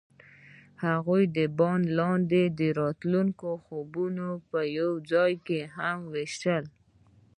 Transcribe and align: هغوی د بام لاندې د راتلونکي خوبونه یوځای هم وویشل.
هغوی 0.85 1.23
د 1.35 1.37
بام 1.57 1.81
لاندې 1.99 2.43
د 2.59 2.61
راتلونکي 2.81 3.51
خوبونه 3.65 4.25
یوځای 4.79 5.33
هم 5.77 5.97
وویشل. 6.09 6.65